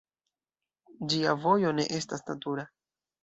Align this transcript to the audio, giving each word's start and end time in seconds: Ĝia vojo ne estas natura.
Ĝia 1.11 1.35
vojo 1.45 1.75
ne 1.81 1.85
estas 1.99 2.25
natura. 2.31 2.67